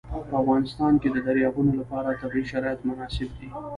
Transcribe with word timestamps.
په 0.29 0.35
افغانستان 0.43 0.93
کې 1.01 1.09
د 1.11 1.17
دریابونه 1.27 1.71
لپاره 1.81 2.17
طبیعي 2.21 2.45
شرایط 2.51 2.79
مناسب 2.89 3.29
دي. 3.39 3.49